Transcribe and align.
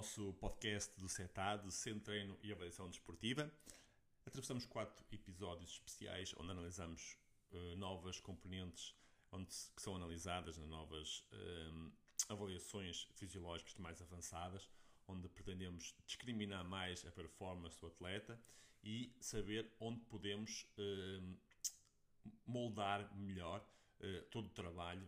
nosso 0.00 0.32
podcast 0.40 0.98
do 0.98 1.10
CETAD, 1.10 1.70
Centro 1.70 2.00
Treino 2.00 2.34
e 2.42 2.50
Avaliação 2.50 2.88
Desportiva. 2.88 3.52
Atravessamos 4.24 4.64
quatro 4.64 5.04
episódios 5.12 5.72
especiais 5.72 6.34
onde 6.38 6.52
analisamos 6.52 7.18
uh, 7.52 7.76
novas 7.76 8.18
componentes 8.18 8.94
onde, 9.30 9.50
que 9.76 9.82
são 9.82 9.94
analisadas 9.94 10.56
nas 10.56 10.66
novas 10.70 11.22
uh, 11.34 11.92
avaliações 12.30 13.08
fisiológicas 13.12 13.76
mais 13.76 14.00
avançadas, 14.00 14.70
onde 15.06 15.28
pretendemos 15.28 15.94
discriminar 16.06 16.64
mais 16.64 17.04
a 17.04 17.10
performance 17.10 17.78
do 17.78 17.88
atleta 17.88 18.40
e 18.82 19.14
saber 19.20 19.70
onde 19.78 20.00
podemos 20.06 20.66
uh, 20.78 21.36
moldar 22.46 23.14
melhor 23.14 23.62
todo 24.30 24.46
o 24.46 24.54
trabalho 24.54 25.06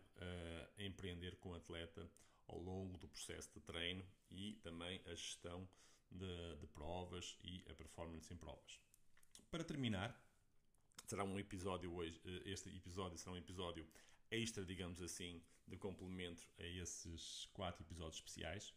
a 0.77 0.83
empreender 0.83 1.35
com 1.37 1.49
o 1.49 1.55
atleta 1.55 2.07
ao 2.47 2.57
longo 2.57 2.97
do 2.97 3.07
processo 3.07 3.51
de 3.53 3.59
treino 3.61 4.05
e 4.29 4.53
também 4.63 5.01
a 5.05 5.15
gestão 5.15 5.67
de, 6.11 6.55
de 6.57 6.67
provas 6.67 7.37
e 7.43 7.63
a 7.69 7.73
performance 7.73 8.33
em 8.33 8.37
provas. 8.37 8.79
Para 9.49 9.63
terminar, 9.63 10.19
será 11.05 11.23
um 11.23 11.39
episódio 11.39 11.93
hoje, 11.93 12.19
eh, 12.25 12.41
este 12.45 12.69
episódio 12.75 13.17
será 13.17 13.31
um 13.31 13.37
episódio 13.37 13.87
extra, 14.31 14.65
digamos 14.65 15.01
assim, 15.01 15.41
de 15.67 15.77
complemento 15.77 16.47
a 16.59 16.63
esses 16.63 17.45
quatro 17.53 17.83
episódios 17.83 18.15
especiais, 18.15 18.73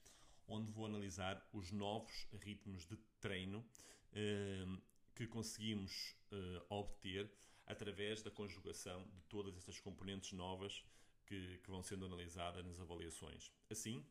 onde 0.47 0.70
vou 0.70 0.86
analisar 0.86 1.47
os 1.53 1.73
novos 1.73 2.27
ritmos 2.41 2.86
de 2.86 2.97
treino 3.20 3.64
eh, 4.12 4.67
que 5.14 5.27
conseguimos 5.27 6.14
eh, 6.30 6.62
obter 6.69 7.30
através 7.67 8.23
da 8.23 8.30
conjugação 8.30 9.03
de 9.08 9.23
todas 9.25 9.56
estas 9.56 9.80
componentes 9.80 10.33
novas 10.33 10.84
que, 11.27 11.59
que 11.59 11.71
vão 11.71 11.83
sendo 11.83 12.07
analisadas 12.07 12.65
nas 12.65 12.81
avaliações. 12.81 13.53
Assim, 13.71 14.05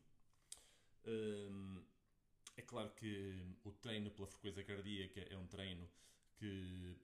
hum, 1.06 1.82
é 2.56 2.62
claro 2.62 2.90
que 2.90 3.56
o 3.64 3.72
treino 3.72 4.10
pela 4.10 4.26
frequência 4.26 4.64
cardíaca 4.64 5.20
é 5.20 5.36
um 5.36 5.46
treino 5.46 5.88
que 6.36 6.96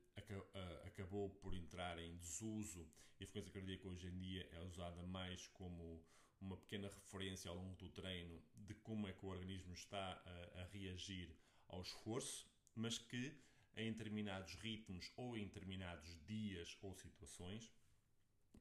acabou 0.85 1.31
por 1.31 1.55
entrar 1.55 1.99
em 1.99 2.17
desuso 2.17 2.87
e 3.19 3.25
a 3.25 3.27
frequência 3.27 3.53
cardíaca 3.53 3.89
hoje 3.89 4.07
em 4.09 4.19
dia 4.19 4.49
é 4.53 4.61
usada 4.61 5.03
mais 5.03 5.47
como 5.49 6.03
uma 6.41 6.57
pequena 6.57 6.89
referência 6.89 7.51
ao 7.51 7.57
longo 7.57 7.77
do 7.77 7.89
treino 7.89 8.43
de 8.57 8.75
como 8.75 9.07
é 9.09 9.13
que 9.13 9.25
o 9.25 9.29
organismo 9.29 9.73
está 9.73 10.23
a, 10.25 10.63
a 10.63 10.65
reagir 10.67 11.35
ao 11.69 11.81
esforço, 11.81 12.47
mas 12.75 12.99
que 12.99 13.35
em 13.77 13.93
determinados 13.93 14.55
ritmos 14.57 15.11
ou 15.17 15.37
em 15.37 15.47
determinados 15.47 16.19
dias 16.27 16.77
ou 16.83 16.95
situações 16.95 17.73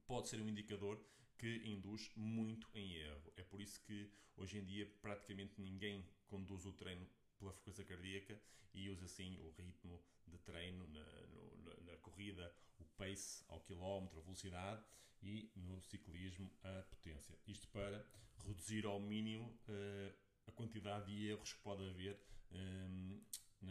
pode 0.06 0.30
ser 0.30 0.42
um 0.42 0.48
indicador 0.48 1.04
que 1.42 1.68
induz 1.68 2.12
muito 2.16 2.70
em 2.76 2.94
erro. 2.98 3.34
É 3.36 3.42
por 3.42 3.60
isso 3.60 3.82
que 3.82 4.08
hoje 4.38 4.60
em 4.60 4.64
dia 4.64 4.86
praticamente 5.02 5.60
ninguém 5.60 6.08
conduz 6.28 6.68
o 6.68 6.74
treino 6.74 7.10
pela 7.40 7.52
frequência 7.52 7.84
cardíaca 7.84 8.40
e 8.76 8.88
usa 8.92 9.06
assim 9.06 9.40
o 9.40 9.50
ritmo 9.50 10.00
de 10.28 10.38
treino 10.38 10.88
na, 10.90 11.04
no, 11.30 11.84
na, 11.86 11.98
corrida, 11.98 12.54
o 12.78 12.86
pace 12.96 13.44
ao 13.48 13.60
quilómetro, 13.62 14.20
a 14.20 14.22
velocidade 14.22 14.86
e 15.24 15.52
no 15.56 15.82
ciclismo 15.82 16.48
a 16.62 16.84
potência. 16.84 17.36
Isto 17.48 17.68
para 17.70 18.06
reduzir 18.46 18.86
ao 18.86 19.00
mínimo 19.00 19.50
uh, 19.68 20.14
a 20.46 20.52
quantidade 20.52 21.08
de 21.08 21.28
erros 21.28 21.54
que 21.54 21.62
pode 21.62 21.90
haver 21.90 22.20
um, 22.52 23.20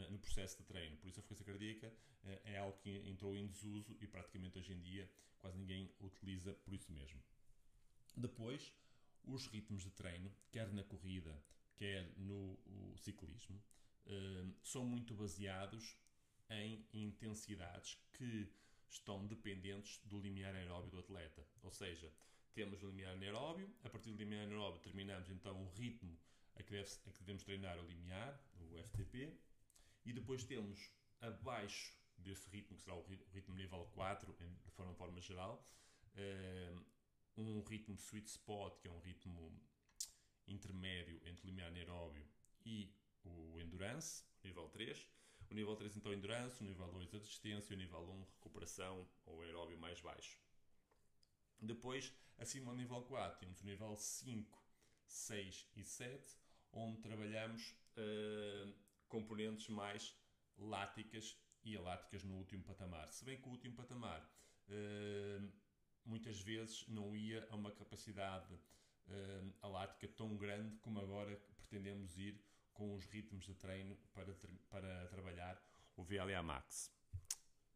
no 0.09 0.19
processo 0.19 0.57
de 0.57 0.63
treino. 0.65 0.97
Por 0.97 1.07
isso 1.07 1.21
a 1.21 1.23
frequência 1.23 1.45
cardíaca 1.45 1.87
uh, 1.87 2.41
é 2.43 2.57
algo 2.57 2.77
que 2.79 2.97
entrou 3.09 3.33
em 3.33 3.47
desuso 3.47 3.95
e 4.01 4.07
praticamente 4.07 4.59
hoje 4.59 4.73
em 4.73 4.81
dia 4.81 5.09
quase 5.39 5.57
ninguém 5.57 5.89
utiliza 6.01 6.53
por 6.53 6.73
isso 6.73 6.91
mesmo. 6.91 7.21
Depois, 8.15 8.73
os 9.23 9.47
ritmos 9.47 9.83
de 9.83 9.91
treino, 9.91 10.31
quer 10.51 10.71
na 10.73 10.83
corrida, 10.83 11.37
quer 11.75 12.11
no 12.17 12.57
ciclismo, 12.97 13.61
eh, 14.05 14.45
são 14.63 14.85
muito 14.85 15.13
baseados 15.13 15.97
em 16.49 16.85
intensidades 16.93 17.97
que 18.13 18.51
estão 18.89 19.25
dependentes 19.25 19.99
do 20.05 20.19
limiar 20.19 20.53
aeróbio 20.53 20.91
do 20.91 20.99
atleta. 20.99 21.47
Ou 21.63 21.71
seja, 21.71 22.11
temos 22.53 22.83
o 22.83 22.87
limiar 22.87 23.13
anaeróbio, 23.13 23.73
a 23.83 23.89
partir 23.89 24.11
do 24.11 24.17
limiar 24.17 24.43
anaeróbio 24.43 24.81
terminamos 24.81 25.29
então 25.29 25.63
o 25.63 25.69
ritmo 25.69 26.17
a 26.55 26.63
que, 26.63 26.71
deve, 26.71 26.89
a 27.07 27.11
que 27.11 27.19
devemos 27.19 27.43
treinar 27.43 27.79
o 27.79 27.87
limiar, 27.87 28.39
o 28.59 28.77
FTP, 28.89 29.33
e 30.05 30.11
depois 30.11 30.43
temos 30.43 30.93
abaixo 31.21 31.95
desse 32.17 32.49
ritmo, 32.49 32.75
que 32.75 32.83
será 32.83 32.95
o 32.95 33.05
ritmo 33.33 33.55
nível 33.55 33.85
4, 33.93 34.33
de 34.33 34.71
forma, 34.71 34.93
forma 34.95 35.21
geral, 35.21 35.65
eh, 36.15 36.75
um 37.37 37.61
ritmo 37.63 37.97
sweet 37.97 38.29
spot, 38.29 38.79
que 38.79 38.87
é 38.87 38.91
um 38.91 38.99
ritmo 38.99 39.51
intermédio 40.47 41.21
entre 41.25 41.47
limiar 41.47 41.69
anaeróbio 41.69 42.25
e 42.65 42.93
o 43.23 43.59
endurance, 43.59 44.23
nível 44.43 44.67
3. 44.69 45.07
O 45.49 45.53
nível 45.53 45.75
3 45.75 45.97
então 45.97 46.13
endurance, 46.13 46.61
o 46.61 46.65
nível 46.65 46.87
2 46.91 47.13
a 47.13 47.17
resistência, 47.17 47.75
o 47.75 47.77
nível 47.77 47.99
1 47.99 48.23
recuperação 48.35 49.07
ou 49.25 49.41
aeróbio 49.41 49.77
mais 49.77 49.99
baixo. 49.99 50.39
Depois, 51.59 52.13
acima 52.37 52.71
do 52.71 52.77
nível 52.77 53.01
4, 53.03 53.39
temos 53.39 53.61
o 53.61 53.65
nível 53.65 53.95
5, 53.95 54.63
6 55.05 55.69
e 55.75 55.83
7, 55.83 56.37
onde 56.73 57.01
trabalhamos 57.01 57.75
uh, 57.97 58.73
componentes 59.07 59.67
mais 59.67 60.15
láticas 60.57 61.37
e 61.63 61.75
eláticas 61.75 62.23
no 62.23 62.35
último 62.35 62.63
patamar. 62.63 63.11
Se 63.11 63.23
bem 63.25 63.39
que 63.39 63.47
o 63.47 63.51
último 63.51 63.75
patamar 63.75 64.21
uh, 64.69 65.51
muitas 66.05 66.39
vezes 66.41 66.87
não 66.87 67.15
ia 67.15 67.47
a 67.49 67.55
uma 67.55 67.71
capacidade 67.71 68.53
uh, 68.53 69.53
alática 69.61 70.07
tão 70.07 70.35
grande 70.37 70.77
como 70.77 70.99
agora 70.99 71.35
pretendemos 71.55 72.17
ir 72.17 72.43
com 72.73 72.95
os 72.95 73.05
ritmos 73.05 73.45
de 73.45 73.53
treino 73.55 73.95
para, 74.13 74.35
para 74.69 75.07
trabalhar 75.07 75.61
o 75.95 76.03
VLA 76.03 76.41
Max. 76.41 76.91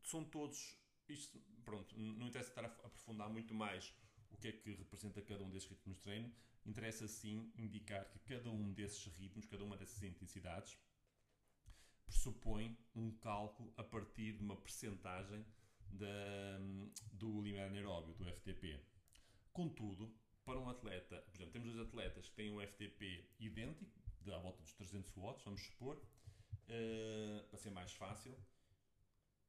São 0.02 0.24
todos, 0.24 0.78
isto, 1.08 1.40
pronto, 1.64 1.98
não 1.98 2.28
interessa 2.28 2.50
estar 2.50 2.66
a 2.66 2.68
aprofundar 2.68 3.30
muito 3.30 3.54
mais 3.54 3.94
o 4.32 4.38
que 4.38 4.48
é 4.50 4.52
que 4.52 4.72
representa 4.74 5.22
cada 5.22 5.44
um 5.44 5.50
desses 5.50 5.70
ritmos 5.70 5.98
de 5.98 6.04
treino, 6.04 6.34
interessa 6.66 7.08
sim 7.08 7.52
indicar 7.56 8.10
que 8.10 8.20
cada 8.20 8.50
um 8.50 8.74
desses 8.74 9.06
ritmos, 9.06 9.46
cada 9.46 9.64
uma 9.64 9.78
dessas 9.78 10.02
intensidades, 10.04 10.78
pressupõe 12.06 12.78
um 12.94 13.12
cálculo 13.18 13.74
a 13.78 13.84
partir 13.84 14.34
de 14.34 14.44
uma 14.44 14.56
percentagem 14.56 15.46
da, 15.92 16.60
do 17.14 17.42
limiar 17.42 17.68
anaeróbio, 17.68 18.14
do 18.16 18.26
FTP. 18.26 18.80
Contudo, 19.52 20.14
para 20.44 20.60
um 20.60 20.70
atleta, 20.70 21.22
por 21.22 21.36
exemplo, 21.36 21.54
temos 21.54 21.74
dois 21.74 21.88
atletas 21.88 22.30
que 22.30 22.36
têm 22.36 22.52
um 22.52 22.62
FTP 22.62 23.28
idêntico, 23.40 24.00
à 24.28 24.38
volta 24.40 24.62
dos 24.62 24.74
300 24.74 25.16
watts, 25.18 25.44
vamos 25.44 25.62
supor, 25.62 25.98
uh, 25.98 27.48
para 27.48 27.60
ser 27.60 27.70
mais 27.72 27.94
fácil. 27.94 28.36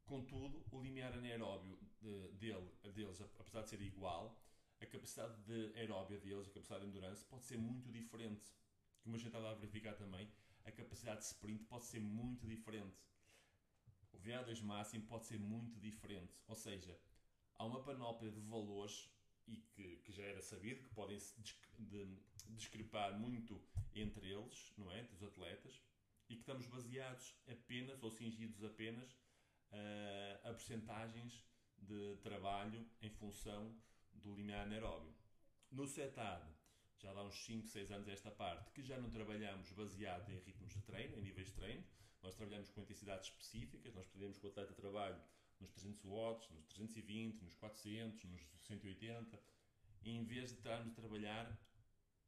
Contudo, 0.04 0.64
o 0.70 0.80
limiar 0.80 1.12
anaeróbio 1.12 1.78
de, 2.00 2.28
dele, 2.32 2.70
deles, 2.94 3.20
apesar 3.20 3.62
de 3.62 3.70
ser 3.70 3.82
igual, 3.82 4.40
a 4.80 4.86
capacidade 4.86 5.36
de 5.42 5.72
aeróbia 5.78 6.18
deles, 6.18 6.46
a 6.46 6.50
capacidade 6.50 6.82
de 6.82 6.90
endurance, 6.90 7.24
pode 7.24 7.44
ser 7.44 7.58
muito 7.58 7.90
diferente. 7.90 8.54
Como 9.02 9.16
a 9.16 9.18
gente 9.18 9.28
estava 9.28 9.50
a 9.50 9.54
verificar 9.54 9.94
também, 9.94 10.30
a 10.64 10.70
capacidade 10.70 11.20
de 11.20 11.26
sprint 11.26 11.64
pode 11.64 11.86
ser 11.86 12.00
muito 12.00 12.46
diferente 12.46 12.96
VA2 14.26 14.62
máximo 14.62 15.06
pode 15.06 15.26
ser 15.26 15.38
muito 15.38 15.78
diferente. 15.78 16.34
Ou 16.48 16.56
seja, 16.56 16.98
há 17.56 17.64
uma 17.64 17.82
panóplia 17.82 18.30
de 18.30 18.40
valores 18.40 19.10
e 19.46 19.56
que, 19.56 19.98
que 19.98 20.12
já 20.12 20.24
era 20.24 20.42
sabido 20.42 20.82
que 20.82 20.94
podem 20.94 21.18
se 21.18 21.34
de, 21.78 22.18
discrepar 22.48 23.18
muito 23.18 23.62
entre 23.94 24.30
eles, 24.30 24.72
não 24.76 24.90
é? 24.90 25.00
Entre 25.00 25.14
os 25.14 25.22
atletas, 25.22 25.80
e 26.28 26.34
que 26.34 26.40
estamos 26.40 26.66
baseados 26.66 27.34
apenas 27.48 28.02
ou 28.02 28.10
cingidos 28.10 28.62
apenas 28.64 29.12
uh, 29.70 30.48
a 30.48 30.52
percentagens 30.52 31.44
de 31.78 32.16
trabalho 32.22 32.84
em 33.00 33.10
função 33.10 33.74
do 34.12 34.34
limiar 34.34 34.62
anaeróbio. 34.66 35.14
No 35.70 35.86
CETAD, 35.86 36.44
já 36.98 37.12
dá 37.12 37.22
uns 37.22 37.44
5, 37.44 37.68
6 37.68 37.90
anos 37.92 38.08
esta 38.08 38.30
parte, 38.30 38.72
que 38.72 38.82
já 38.82 38.98
não 38.98 39.10
trabalhamos 39.10 39.70
baseado 39.72 40.30
em 40.30 40.38
ritmos 40.38 40.72
de 40.72 40.80
treino, 40.82 41.16
em 41.16 41.22
níveis 41.22 41.48
de 41.48 41.54
treino. 41.54 41.84
Nós 42.26 42.34
trabalhamos 42.34 42.68
com 42.70 42.80
intensidades 42.80 43.28
específicas, 43.28 43.94
nós 43.94 44.08
pedimos 44.08 44.36
que 44.36 44.44
o 44.46 44.48
atleta 44.48 44.74
trabalhe 44.74 45.16
nos 45.60 45.70
300 45.70 46.04
watts, 46.04 46.50
nos 46.50 46.66
320, 46.66 47.40
nos 47.44 47.54
400, 47.54 48.24
nos 48.24 48.42
180, 48.66 49.40
em 50.02 50.24
vez 50.24 50.50
de 50.50 50.56
estarmos 50.56 50.90
a 50.90 50.96
trabalhar 50.96 51.56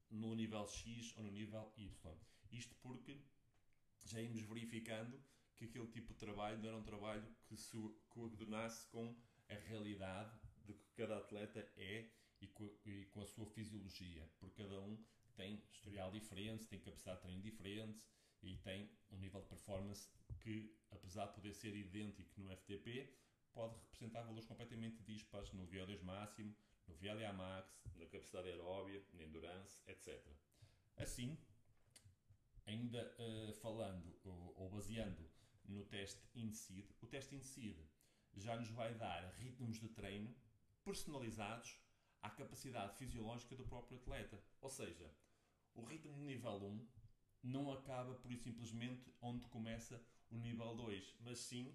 no 0.08 0.36
nível 0.36 0.64
X 0.68 1.12
ou 1.16 1.24
no 1.24 1.32
nível 1.32 1.72
Y. 1.76 2.16
Isto 2.52 2.76
porque 2.76 3.20
já 4.04 4.22
íamos 4.22 4.40
verificando 4.42 5.20
que 5.56 5.64
aquele 5.64 5.88
tipo 5.88 6.12
de 6.12 6.18
trabalho 6.20 6.58
não 6.58 6.68
era 6.68 6.78
um 6.78 6.84
trabalho 6.84 7.28
que 7.46 7.56
se 7.56 7.76
coordenasse 8.08 8.86
com 8.90 9.20
a 9.48 9.54
realidade 9.54 10.30
de 10.64 10.74
que 10.74 10.92
cada 10.92 11.18
atleta 11.18 11.58
é 11.76 12.08
e 12.40 12.46
com, 12.46 13.20
a 13.20 13.26
sua 13.26 13.46
fisiologia, 13.46 14.30
porque 14.38 14.62
cada 14.62 14.80
um 14.80 14.96
tem 15.34 15.60
historial 15.72 16.12
diferente, 16.12 16.68
tem 16.68 16.78
capacidade 16.78 17.18
de 17.18 17.22
treino 17.22 17.42
diferente 17.42 18.06
e 18.42 18.56
tem 18.58 18.90
um 19.10 19.18
nível 19.18 19.40
de 19.40 19.48
performance 19.48 20.08
que, 20.40 20.74
apesar 20.90 21.26
de 21.26 21.34
poder 21.34 21.54
ser 21.54 21.74
idêntico 21.74 22.40
no 22.40 22.54
FTP, 22.56 23.12
pode 23.52 23.76
representar 23.76 24.22
valores 24.22 24.46
completamente 24.46 25.02
dispares 25.02 25.52
no 25.52 25.66
VO2 25.66 26.02
máximo, 26.02 26.54
no 26.86 26.94
VLA 26.94 27.32
max, 27.32 27.80
na 27.96 28.06
capacidade 28.06 28.48
aeróbia, 28.48 29.04
na 29.12 29.24
endurance, 29.24 29.78
etc. 29.86 30.24
Assim, 30.96 31.38
ainda 32.66 33.14
uh, 33.18 33.52
falando 33.54 34.18
ou, 34.24 34.54
ou, 34.56 34.70
baseando 34.70 35.28
no 35.64 35.84
teste 35.84 36.28
INSEAD, 36.34 36.94
o 37.00 37.06
teste 37.06 37.34
INSEAD 37.34 37.78
já 38.36 38.56
nos 38.56 38.70
vai 38.70 38.94
dar 38.94 39.28
ritmos 39.34 39.78
de 39.80 39.88
treino 39.88 40.34
personalizados 40.84 41.78
à 42.22 42.30
capacidade 42.30 42.96
fisiológica 42.96 43.54
do 43.56 43.64
próprio 43.64 43.98
atleta. 43.98 44.42
Ou 44.60 44.70
seja, 44.70 45.10
o 45.74 45.84
ritmo 45.84 46.14
de 46.14 46.20
nível 46.20 46.56
1 46.56 46.88
não 47.42 47.72
acaba 47.72 48.14
por 48.14 48.34
simplesmente 48.36 49.12
onde 49.20 49.46
começa 49.46 50.02
o 50.30 50.36
nível 50.36 50.74
2, 50.74 51.16
mas 51.20 51.38
sim 51.38 51.74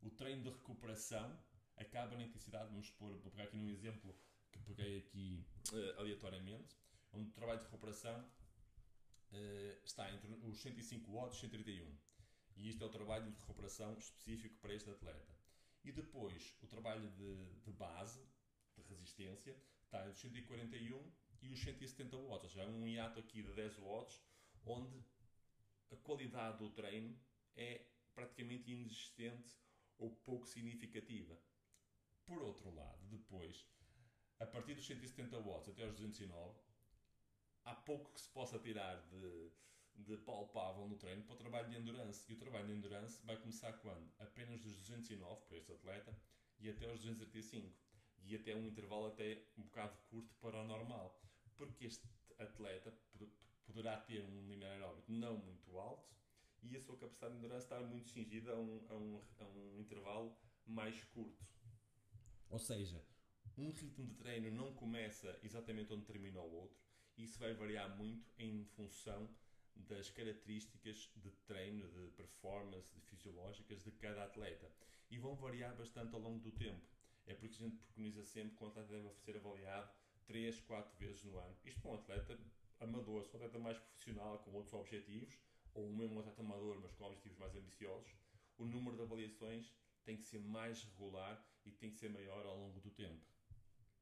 o 0.00 0.10
treino 0.10 0.42
de 0.42 0.50
recuperação 0.50 1.38
acaba 1.76 2.16
na 2.16 2.24
intensidade. 2.24 2.70
Vamos 2.70 2.90
pôr, 2.90 3.18
vou 3.18 3.30
pegar 3.30 3.44
aqui 3.44 3.56
num 3.56 3.68
exemplo 3.68 4.16
que 4.50 4.60
peguei 4.60 4.98
aqui 4.98 5.46
uh, 5.72 6.00
aleatoriamente, 6.00 6.76
onde 7.12 7.28
o 7.30 7.32
trabalho 7.32 7.58
de 7.58 7.64
recuperação 7.64 8.20
uh, 8.20 9.84
está 9.84 10.10
entre 10.12 10.28
os 10.44 10.60
105 10.60 11.10
watts 11.10 11.38
e 11.38 11.40
131. 11.40 11.96
E 12.56 12.68
isto 12.68 12.82
é 12.84 12.86
o 12.86 12.90
trabalho 12.90 13.30
de 13.30 13.38
recuperação 13.38 13.94
específico 13.94 14.56
para 14.60 14.74
este 14.74 14.90
atleta. 14.90 15.32
E 15.84 15.90
depois 15.90 16.54
o 16.62 16.66
trabalho 16.66 17.10
de, 17.12 17.44
de 17.60 17.72
base, 17.72 18.20
de 18.76 18.82
resistência, 18.82 19.56
está 19.84 20.00
entre 20.00 20.12
os 20.12 20.20
141 20.20 21.12
e 21.42 21.48
os 21.48 21.60
170 21.60 22.16
watts. 22.16 22.44
Ou 22.44 22.48
seja, 22.50 22.66
um 22.66 22.86
hiato 22.86 23.18
aqui 23.18 23.42
de 23.42 23.52
10 23.52 23.78
watts, 23.78 24.20
onde 24.64 25.04
a 25.90 25.96
qualidade 25.96 26.58
do 26.58 26.70
treino 26.70 27.18
é 27.56 27.86
praticamente 28.14 28.70
inexistente 28.70 29.56
ou 29.98 30.10
pouco 30.10 30.46
significativa. 30.46 31.38
Por 32.24 32.42
outro 32.42 32.74
lado, 32.74 33.04
depois, 33.06 33.66
a 34.38 34.46
partir 34.46 34.74
dos 34.74 34.86
170 34.86 35.38
watts 35.38 35.68
até 35.68 35.84
aos 35.84 35.94
209, 35.94 36.58
há 37.64 37.74
pouco 37.74 38.12
que 38.12 38.20
se 38.20 38.28
possa 38.28 38.58
tirar 38.58 39.00
de, 39.08 39.50
de 39.94 40.16
palpável 40.18 40.86
no 40.88 40.96
treino 40.96 41.22
para 41.24 41.34
o 41.34 41.38
trabalho 41.38 41.70
de 41.70 41.76
endurance. 41.76 42.30
E 42.30 42.34
o 42.34 42.38
trabalho 42.38 42.66
de 42.66 42.72
endurance 42.72 43.24
vai 43.24 43.36
começar 43.36 43.72
quando? 43.74 44.10
Apenas 44.18 44.60
dos 44.60 44.76
209 44.76 45.42
para 45.46 45.58
este 45.58 45.72
atleta 45.72 46.16
e 46.58 46.68
até 46.68 46.86
aos 46.86 47.00
235. 47.00 47.72
E 48.24 48.36
até 48.36 48.54
um 48.54 48.66
intervalo 48.66 49.06
até 49.06 49.44
um 49.58 49.62
bocado 49.62 49.96
curto 50.08 50.34
para 50.36 50.60
o 50.60 50.64
normal. 50.66 51.20
Porque 51.56 51.86
este 51.86 52.08
atleta 52.38 52.92
poderá 53.64 53.96
ter 53.96 54.22
um 54.22 54.48
limiar 54.48 54.72
aeróbico 54.72 55.10
não 55.10 55.36
muito 55.38 55.78
alto 55.78 56.10
e 56.62 56.76
a 56.76 56.80
sua 56.80 56.96
capacidade 56.96 57.34
de 57.34 57.38
endurance 57.38 57.64
estar 57.64 57.80
muito 57.80 58.08
cingida 58.08 58.52
a 58.52 58.58
um, 58.58 58.86
a 58.88 58.94
um, 58.94 59.22
a 59.38 59.44
um 59.44 59.80
intervalo 59.80 60.36
mais 60.66 61.02
curto. 61.04 61.44
Ou 62.48 62.58
seja, 62.58 63.04
um 63.56 63.70
ritmo 63.70 64.06
de 64.06 64.14
treino 64.14 64.50
não 64.50 64.72
começa 64.74 65.38
exatamente 65.42 65.92
onde 65.92 66.04
termina 66.04 66.40
o 66.40 66.52
outro, 66.52 66.82
isso 67.16 67.38
vai 67.38 67.52
variar 67.54 67.96
muito 67.96 68.30
em 68.38 68.64
função 68.64 69.28
das 69.74 70.10
características 70.10 71.10
de 71.16 71.30
treino, 71.46 71.88
de 71.90 72.10
performance, 72.12 72.92
de 72.92 73.00
fisiológicas 73.00 73.82
de 73.82 73.90
cada 73.92 74.24
atleta 74.24 74.70
e 75.10 75.18
vão 75.18 75.34
variar 75.34 75.74
bastante 75.76 76.14
ao 76.14 76.20
longo 76.20 76.40
do 76.40 76.52
tempo. 76.52 76.86
É 77.26 77.34
porque 77.34 77.56
a 77.56 77.58
gente 77.58 77.76
preconiza 77.76 78.24
sempre 78.24 78.56
que 78.56 78.64
o 78.64 78.66
atleta 78.66 78.88
deve 78.88 79.14
ser 79.20 79.36
avaliado 79.36 79.92
3, 80.26 80.60
4 80.60 80.98
vezes 80.98 81.24
no 81.24 81.38
ano. 81.38 81.56
Isto 81.64 81.80
para 81.80 81.90
um 81.90 81.94
atleta 81.94 82.38
amador, 82.84 83.24
se 83.24 83.32
um 83.32 83.36
atleta 83.36 83.58
mais 83.58 83.78
profissional 83.78 84.38
com 84.38 84.52
outros 84.52 84.74
objetivos, 84.74 85.38
ou 85.74 85.90
mesmo 85.90 86.16
um 86.16 86.20
atleta 86.20 86.42
amador, 86.42 86.80
mas 86.80 86.92
com 86.92 87.04
objetivos 87.04 87.38
mais 87.38 87.54
ambiciosos, 87.54 88.14
o 88.58 88.64
número 88.64 88.96
de 88.96 89.02
avaliações 89.02 89.72
tem 90.04 90.16
que 90.16 90.24
ser 90.24 90.40
mais 90.40 90.82
regular 90.82 91.42
e 91.64 91.70
tem 91.70 91.90
que 91.90 91.96
ser 91.96 92.10
maior 92.10 92.44
ao 92.44 92.58
longo 92.58 92.80
do 92.80 92.90
tempo. 92.90 93.24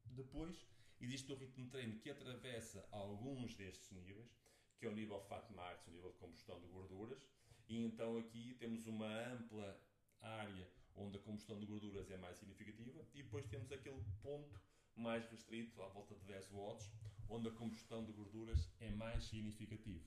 Depois, 0.05 0.67
existe 0.99 1.31
o 1.31 1.35
ritmo 1.35 1.63
de 1.63 1.69
treino 1.69 1.99
que 1.99 2.09
atravessa 2.09 2.87
alguns 2.91 3.55
destes 3.55 3.91
níveis, 3.91 4.35
que 4.77 4.85
é 4.85 4.89
o 4.89 4.95
nível 4.95 5.19
fat 5.21 5.49
max, 5.53 5.87
o 5.87 5.91
nível 5.91 6.11
de 6.11 6.17
combustão 6.17 6.59
de 6.59 6.67
gorduras, 6.67 7.29
e 7.69 7.77
então 7.77 8.17
aqui 8.17 8.55
temos 8.55 8.85
uma 8.87 9.07
ampla 9.07 9.79
área 10.19 10.67
onde 10.95 11.17
a 11.17 11.21
combustão 11.21 11.59
de 11.59 11.65
gorduras 11.65 12.09
é 12.11 12.17
mais 12.17 12.37
significativa, 12.37 13.07
e 13.13 13.23
depois 13.23 13.45
temos 13.45 13.71
aquele 13.71 14.03
ponto 14.21 14.59
mais 14.95 15.25
restrito, 15.29 15.81
à 15.81 15.87
volta 15.87 16.15
de 16.15 16.25
10 16.25 16.49
watts, 16.51 16.91
onde 17.31 17.47
a 17.47 17.51
combustão 17.51 18.03
de 18.03 18.11
gorduras 18.11 18.69
é 18.79 18.89
mais 18.91 19.23
significativa. 19.23 20.05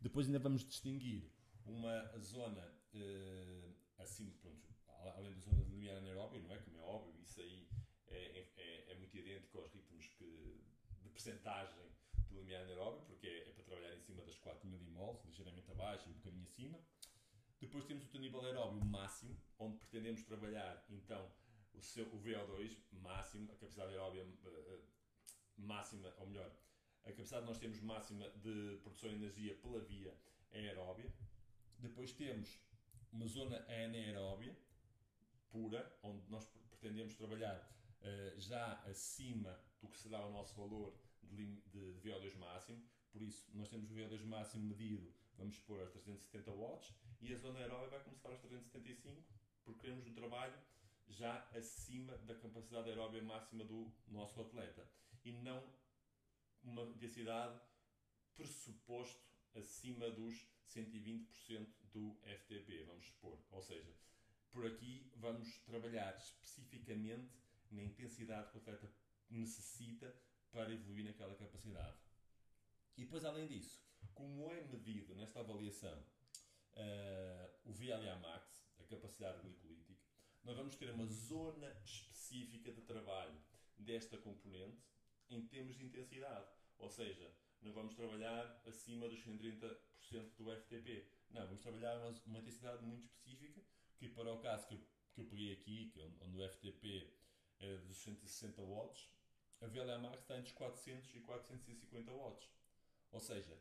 Depois 0.00 0.26
ainda 0.26 0.38
vamos 0.38 0.62
distinguir 0.62 1.32
uma 1.64 2.18
zona 2.18 2.62
uh, 2.94 3.74
assim, 3.98 4.30
pronto, 4.42 4.68
além 5.16 5.32
da 5.32 5.40
zona 5.40 5.64
de 5.64 5.70
limiar 5.70 5.96
anaeróbio, 5.96 6.42
não 6.42 6.54
é? 6.54 6.58
Como 6.58 6.78
é 6.78 6.82
óbvio, 6.82 7.20
isso 7.22 7.40
aí 7.40 7.66
é, 8.08 8.46
é, 8.56 8.92
é 8.92 8.94
muito 8.96 9.16
idêntico 9.16 9.58
aos 9.58 9.72
ritmos 9.72 10.06
que, 10.08 10.60
de 11.02 11.08
percentagem 11.08 11.90
do 12.28 12.40
limiar 12.40 12.62
anaeróbio, 12.62 13.00
porque 13.06 13.26
é, 13.26 13.48
é, 13.48 13.52
para 13.52 13.64
trabalhar 13.64 13.96
em 13.96 14.00
cima 14.00 14.22
das 14.22 14.38
4 14.38 14.68
millimoles, 14.68 15.24
ligeiramente 15.24 15.70
abaixo 15.70 16.08
e 16.08 16.12
um 16.12 16.16
bocadinho 16.16 16.44
acima. 16.44 16.78
Depois 17.58 17.86
temos 17.86 18.04
o 18.04 18.08
teu 18.08 18.20
nível 18.20 18.44
aeróbio 18.44 18.84
máximo, 18.84 19.34
onde 19.58 19.78
pretendemos 19.78 20.22
trabalhar 20.22 20.84
então 20.90 21.32
o, 21.72 21.80
seu, 21.80 22.06
o 22.14 22.20
VO2 22.20 22.76
máximo, 22.92 23.50
a 23.50 23.56
capacidade 23.56 23.92
aeróbia 23.92 24.24
uh, 24.24 24.95
máxima, 25.56 26.12
ou 26.18 26.26
melhor, 26.26 26.50
a 27.04 27.12
capacidade 27.12 27.42
que 27.42 27.48
nós 27.48 27.58
temos 27.58 27.80
máxima 27.80 28.28
de 28.30 28.78
produção 28.82 29.10
de 29.10 29.16
energia 29.16 29.54
pela 29.56 29.80
via 29.80 30.12
aeróbia. 30.52 31.12
Depois 31.78 32.12
temos 32.12 32.58
uma 33.12 33.26
zona 33.26 33.58
anaeróbia 33.68 34.56
pura, 35.50 35.90
onde 36.02 36.28
nós 36.30 36.44
pretendemos 36.70 37.14
trabalhar 37.14 37.56
uh, 38.02 38.40
já 38.40 38.72
acima 38.82 39.58
do 39.80 39.88
que 39.88 39.98
será 39.98 40.24
o 40.26 40.32
nosso 40.32 40.54
valor 40.54 40.94
de, 41.22 41.60
de, 41.68 41.92
de 41.94 42.10
VO2 42.10 42.36
máximo. 42.36 42.82
Por 43.10 43.22
isso, 43.22 43.48
nós 43.54 43.68
temos 43.68 43.90
o 43.90 43.94
VO2 43.94 44.24
máximo 44.24 44.64
medido, 44.64 45.14
vamos 45.38 45.58
pôr 45.60 45.80
a 45.82 45.86
370 45.86 46.50
watts, 46.52 46.92
e 47.20 47.32
a 47.32 47.36
zona 47.38 47.60
aeróbica 47.60 47.90
vai 47.96 48.04
começar 48.04 48.28
aos 48.28 48.40
375, 48.40 49.24
porque 49.64 49.80
queremos 49.80 50.06
um 50.06 50.12
trabalho 50.12 50.58
já 51.08 51.48
acima 51.54 52.16
da 52.18 52.34
capacidade 52.34 52.88
aeróbica 52.90 53.24
máxima 53.24 53.64
do 53.64 53.90
nosso 54.08 54.40
atleta 54.40 54.86
e 55.26 55.32
não 55.32 55.60
uma 56.62 56.86
densidade 56.94 57.60
pressuposto 58.36 59.26
acima 59.56 60.08
dos 60.08 60.46
120% 60.68 61.66
do 61.92 62.16
FTP, 62.22 62.84
vamos 62.84 63.06
supor. 63.06 63.38
Ou 63.50 63.60
seja, 63.60 63.92
por 64.52 64.64
aqui 64.64 65.10
vamos 65.16 65.58
trabalhar 65.64 66.16
especificamente 66.16 67.34
na 67.72 67.82
intensidade 67.82 68.50
que 68.50 68.58
o 68.58 68.60
atleta 68.60 68.92
necessita 69.28 70.14
para 70.52 70.72
evoluir 70.72 71.04
naquela 71.04 71.34
capacidade. 71.34 71.98
E 72.96 73.02
depois, 73.02 73.24
além 73.24 73.48
disso, 73.48 73.84
como 74.14 74.52
é 74.52 74.62
medido 74.62 75.14
nesta 75.16 75.40
avaliação 75.40 75.98
uh, 76.74 77.50
o 77.64 77.72
VLA 77.72 78.16
max, 78.20 78.64
a 78.78 78.84
capacidade 78.84 79.42
glicolítica, 79.42 80.00
nós 80.44 80.56
vamos 80.56 80.76
ter 80.76 80.88
uma 80.90 81.06
zona 81.06 81.68
específica 81.84 82.72
de 82.72 82.82
trabalho 82.82 83.36
desta 83.76 84.16
componente 84.16 84.86
em 85.30 85.46
termos 85.46 85.76
de 85.76 85.84
intensidade. 85.84 86.46
Ou 86.78 86.90
seja, 86.90 87.32
não 87.62 87.72
vamos 87.72 87.94
trabalhar 87.94 88.62
acima 88.66 89.08
dos 89.08 89.20
130% 89.24 89.76
do 90.36 90.56
FTP. 90.56 91.06
Não, 91.30 91.44
vamos 91.46 91.60
trabalhar 91.60 91.98
uma, 92.26 92.38
intensidade 92.38 92.84
muito 92.84 93.04
específica, 93.04 93.60
que 93.98 94.08
para 94.08 94.32
o 94.32 94.40
caso 94.40 94.68
que 94.68 94.74
eu, 94.74 94.80
que 95.14 95.20
eu 95.20 95.26
peguei 95.26 95.52
aqui, 95.52 95.90
que 95.90 96.00
é 96.00 96.10
onde 96.20 96.36
o 96.36 96.48
FTP 96.48 97.12
é 97.58 97.76
dos 97.78 97.96
160 97.98 98.62
watts, 98.62 99.08
a 99.60 99.66
VLA 99.66 99.98
Max 99.98 100.20
está 100.20 100.36
entre 100.36 100.50
os 100.50 100.56
400 100.56 101.14
e 101.14 101.20
450 101.20 102.12
watts. 102.12 102.48
Ou 103.10 103.20
seja, 103.20 103.58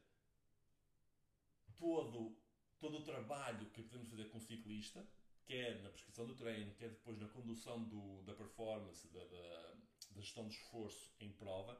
todo, 1.77 2.37
todo 2.79 2.97
o 2.97 3.03
trabalho 3.03 3.69
que 3.71 3.81
podemos 3.81 4.09
fazer 4.09 4.25
com 4.25 4.37
o 4.37 4.41
ciclista, 4.41 5.07
quer 5.45 5.81
na 5.81 5.89
prescrição 5.89 6.25
do 6.25 6.35
treino, 6.35 6.73
quer 6.75 6.89
depois 6.89 7.17
na 7.19 7.27
condução 7.29 7.83
do, 7.83 8.21
da 8.23 8.33
performance, 8.33 9.07
da, 9.07 9.23
da, 9.23 9.77
da 10.15 10.21
gestão 10.21 10.47
de 10.47 10.55
esforço 10.55 11.13
em 11.19 11.31
prova, 11.33 11.79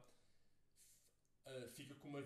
uh, 1.46 1.70
fica 1.70 1.96
com 1.96 2.10
uma 2.10 2.22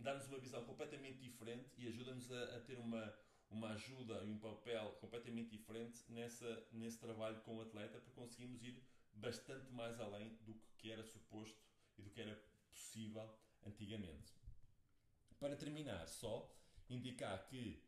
dá-nos 0.00 0.26
uma 0.26 0.38
visão 0.38 0.64
completamente 0.64 1.18
diferente 1.20 1.70
e 1.78 1.86
ajuda-nos 1.86 2.30
a, 2.30 2.56
a, 2.56 2.60
ter 2.60 2.78
uma 2.78 3.14
uma 3.50 3.70
ajuda 3.70 4.22
e 4.24 4.30
um 4.30 4.38
papel 4.38 4.92
completamente 5.00 5.50
diferente 5.50 6.04
nessa 6.08 6.68
nesse 6.72 6.98
trabalho 6.98 7.40
com 7.42 7.56
o 7.56 7.62
atleta 7.62 8.00
para 8.00 8.12
conseguirmos 8.12 8.62
ir 8.62 8.82
bastante 9.12 9.70
mais 9.72 9.98
além 10.00 10.36
do 10.42 10.54
que 10.76 10.90
era 10.90 11.02
suposto 11.04 11.58
e 11.96 12.02
do 12.02 12.10
que 12.10 12.20
era 12.20 12.34
possível 12.68 13.38
antigamente. 13.64 14.34
Para 15.38 15.56
terminar, 15.56 16.06
só 16.08 16.52
indicar 16.90 17.46
que 17.46 17.82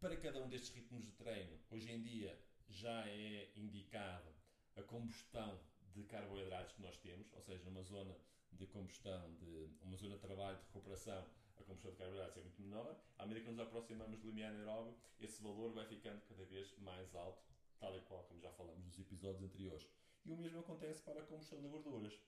para 0.00 0.16
cada 0.16 0.38
um 0.40 0.48
destes 0.48 0.74
ritmos 0.74 1.04
de 1.04 1.12
treino, 1.12 1.58
hoje 1.70 1.90
em 1.90 2.02
dia 2.02 2.38
já 2.68 3.08
é 3.08 3.52
indicado 3.56 4.34
a 4.76 4.82
combustão 4.82 5.58
de 5.96 6.04
carboidratos 6.04 6.72
que 6.74 6.82
nós 6.82 6.96
temos, 6.98 7.32
ou 7.32 7.40
seja, 7.40 7.66
uma 7.70 7.82
zona 7.82 8.14
de 8.52 8.66
combustão, 8.66 9.34
de 9.34 9.70
uma 9.82 9.96
zona 9.96 10.16
de 10.16 10.20
trabalho, 10.20 10.58
de 10.58 10.64
recuperação, 10.66 11.26
a 11.58 11.62
combustão 11.62 11.90
de 11.90 11.96
carboidratos 11.96 12.36
é 12.36 12.42
muito 12.42 12.60
menor. 12.60 13.00
À 13.18 13.24
medida 13.24 13.46
que 13.46 13.50
nos 13.50 13.60
aproximamos 13.60 14.20
do 14.20 14.28
limiar 14.28 14.52
anaeróbio, 14.52 14.94
esse 15.18 15.42
valor 15.42 15.72
vai 15.72 15.86
ficando 15.86 16.20
cada 16.28 16.44
vez 16.44 16.76
mais 16.78 17.14
alto, 17.14 17.42
tal 17.80 17.96
e 17.96 18.00
qual 18.02 18.22
como 18.24 18.38
já 18.40 18.50
falamos 18.52 18.84
nos 18.84 18.98
episódios 18.98 19.42
anteriores. 19.42 19.88
E 20.26 20.30
o 20.30 20.36
mesmo 20.36 20.60
acontece 20.60 21.02
para 21.02 21.20
a 21.20 21.24
combustão 21.24 21.60
de 21.60 21.68
gorduras. 21.68 22.20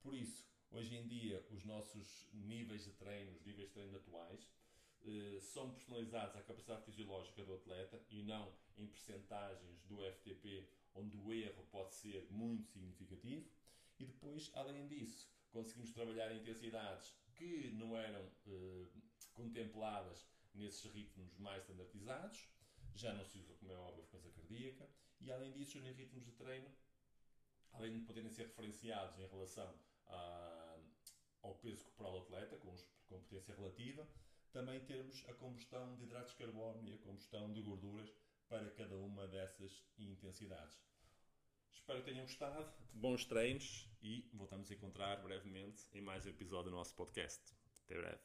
Por 0.00 0.14
isso, 0.14 0.46
hoje 0.70 0.96
em 0.96 1.06
dia, 1.06 1.44
os 1.50 1.62
nossos 1.64 2.26
níveis 2.32 2.84
de 2.84 2.92
treino, 2.92 3.36
os 3.36 3.44
níveis 3.44 3.68
de 3.68 3.74
treino 3.74 3.96
atuais, 3.96 4.48
são 5.40 5.70
personalizados 5.70 6.36
à 6.36 6.42
capacidade 6.42 6.84
fisiológica 6.84 7.44
do 7.44 7.54
atleta 7.54 8.00
e 8.10 8.22
não 8.22 8.52
em 8.76 8.86
percentagens 8.86 9.82
do 9.84 9.98
FTP, 9.98 10.68
onde 10.94 11.16
o 11.16 11.32
erro 11.32 11.64
pode 11.70 11.94
ser 11.94 12.26
muito 12.30 12.66
significativo. 12.66 13.48
E 13.98 14.04
depois, 14.04 14.50
além 14.54 14.86
disso, 14.88 15.30
conseguimos 15.50 15.90
trabalhar 15.90 16.34
intensidades 16.34 17.14
que 17.34 17.70
não 17.72 17.96
eram 17.96 18.30
eh, 18.46 18.86
contempladas 19.34 20.26
nesses 20.54 20.90
ritmos 20.92 21.36
mais 21.38 21.62
standardizados, 21.62 22.48
já 22.94 23.12
não 23.14 23.24
se 23.24 23.38
usa, 23.38 23.54
como 23.54 23.72
é 23.72 23.76
óbvio, 23.76 24.02
a 24.02 24.06
frequência 24.06 24.30
cardíaca, 24.32 24.88
e 25.20 25.30
além 25.30 25.52
disso, 25.52 25.78
os 25.78 25.84
ritmos 25.84 26.24
de 26.24 26.32
treino, 26.32 26.70
além 27.72 27.92
de 27.92 28.00
poderem 28.00 28.30
ser 28.30 28.46
referenciados 28.46 29.18
em 29.18 29.26
relação 29.26 29.74
a, 30.06 30.78
ao 31.42 31.54
peso 31.56 31.84
corporal 31.84 32.12
do 32.12 32.18
atleta, 32.24 32.56
com, 32.56 32.74
com 33.08 33.20
potência 33.20 33.54
relativa, 33.54 34.06
também 34.50 34.80
termos 34.80 35.24
a 35.28 35.34
combustão 35.34 35.96
de 35.96 36.04
hidratos 36.04 36.32
de 36.32 36.38
carbono 36.38 36.86
e 36.88 36.94
a 36.94 36.98
combustão 36.98 37.52
de 37.52 37.62
gorduras 37.62 38.10
para 38.48 38.70
cada 38.70 38.96
uma 38.96 39.26
dessas 39.28 39.84
intensidades. 39.98 40.78
Espero 41.72 42.00
que 42.00 42.10
tenham 42.10 42.26
gostado, 42.26 42.70
bons 42.92 43.24
treinos 43.24 43.88
e 44.02 44.28
voltamos 44.32 44.70
a 44.70 44.74
encontrar 44.74 45.16
brevemente 45.22 45.88
em 45.92 46.00
mais 46.00 46.26
um 46.26 46.30
episódio 46.30 46.70
do 46.70 46.76
nosso 46.76 46.94
podcast. 46.94 47.40
Até 47.84 47.96
breve. 47.96 48.20